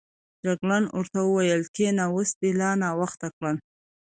جګړن 0.43 0.83
ورته 0.97 1.19
وویل 1.23 1.63
کېنه، 1.75 2.03
اوس 2.13 2.29
دې 2.39 2.51
لا 2.59 2.71
ناوخته 2.81 3.27
کړ. 3.37 3.53